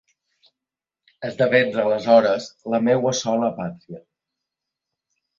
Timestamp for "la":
2.75-2.79